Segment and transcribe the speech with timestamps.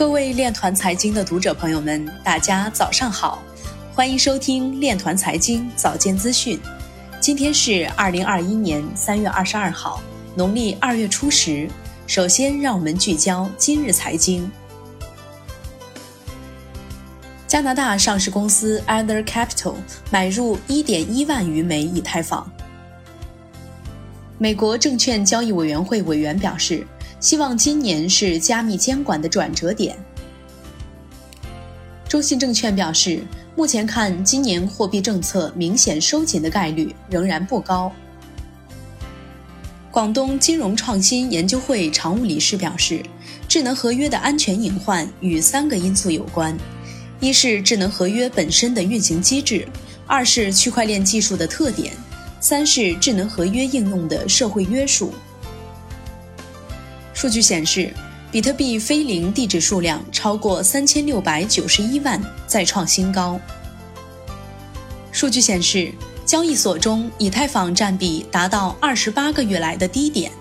[0.00, 3.42] 各位链团财经的读者朋友们，大家早上好，
[3.94, 6.58] 欢迎收听链团财经早间资讯。
[7.20, 10.00] 今天是二零二一年三月二十二号，
[10.34, 11.68] 农历二月初十。
[12.06, 14.50] 首先，让我们聚焦今日财经。
[17.46, 19.74] 加拿大上市公司 Ether Capital
[20.10, 22.50] 买入一点一万余枚以太坊。
[24.38, 26.86] 美国证券交易委员会委员表示。
[27.20, 29.96] 希望今年是加密监管的转折点。
[32.08, 33.22] 中信证券表示，
[33.54, 37.92] 目前看今年货币政策明显收紧的概率仍然不高。
[39.92, 43.02] 广东金融创新研究会常务理事表示，
[43.46, 46.56] 智能合约的安全隐患与三个因素有关：
[47.20, 49.66] 一是智能合约本身的运行机制；
[50.06, 51.92] 二是区块链技术的特点；
[52.40, 55.12] 三是智能合约应用的社会约束。
[57.20, 57.92] 数据显示，
[58.32, 63.38] 比特币非零地址数量超过三千六百九十一万，再创新高。
[65.12, 65.92] 数据显示，
[66.24, 70.32] 交易所中以太坊占比达到二十八个月来的低点。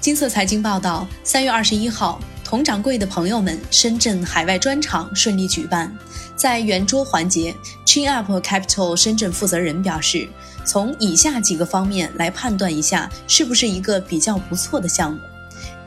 [0.00, 5.94] 金色财经报道，三月二十一号，佟掌柜的朋友们深圳海外专场顺利举办，
[6.34, 10.26] 在圆桌环节，ChinUp Capital 深圳负责人表示。
[10.66, 15.20] 从以下几个方面来判断一下是不是一个比较不错的项目。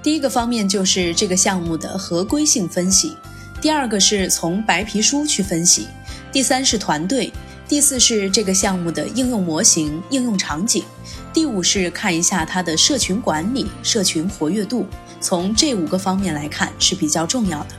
[0.02, 3.18] 第一个方面就是这个项目的合规性分析，
[3.62, 5.88] 第二个是从白皮书去分析，
[6.32, 7.32] 第三是团队，
[7.68, 10.86] 第四是这个项目的应用模型、应用场景，
[11.34, 14.88] 第五是看一下它的社群管理、社群活跃度。
[15.20, 17.76] 从这五个方面来看是比较重要的。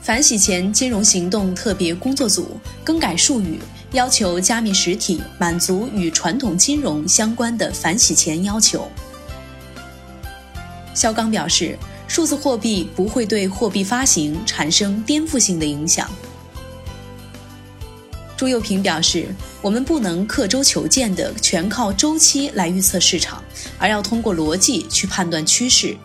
[0.00, 3.58] 反洗钱金融行动特别工作组更改术语。
[3.96, 8.90] 要求加密实体满足与传统金融相关的反洗钱要求。
[10.92, 16.10] 肖钢表示，数字货币不会对货币发行产生颠覆性的影响。
[18.36, 23.42] 朱佑平表示，我们不能刻舟求剑的全靠周期来预测市场，
[23.78, 25.96] 而要通过逻辑去判断趋势。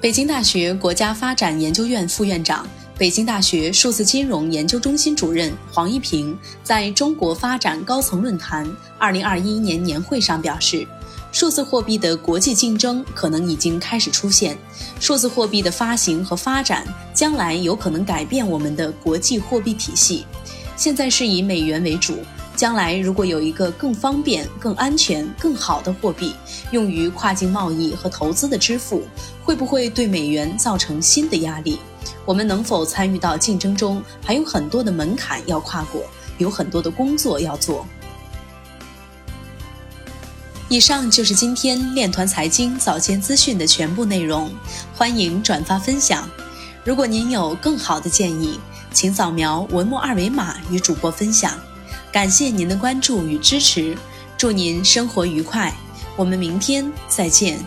[0.00, 2.66] 北京大学国家发展研究院副院长。
[3.00, 10.86] 北京大学数字金融研究中心主任黄一平在中国发展高层论坛二零二一年年会上表示，
[11.32, 14.54] 数字货币的国际竞争可能已经开始出现，
[15.00, 20.26] 数字货币的发行和发展将来有可能改变我们的国际货币体系。
[20.76, 22.18] 现在是以美元为主，
[22.54, 26.34] 将来如果有一个更方便、更安全、更好的货币
[26.70, 29.04] 用于跨境贸易和投资的支付，
[29.42, 31.78] 会不会对美元造成新的压力？
[32.24, 36.02] 我们能否参与到竞争中，还有很多的门槛要跨过，
[36.38, 37.86] 有很多的工作要做。
[40.68, 44.50] 以上就是今天链团财经早间资讯的全部内容，
[44.94, 46.30] 欢迎转发分享。
[46.84, 48.60] 如果您有更好的建议，
[48.92, 51.58] 请扫描文末二维码与主播分享。
[52.12, 53.96] 感谢您的关注与支持，
[54.38, 55.74] 祝您生活愉快，
[56.16, 57.58] 我们明天再见。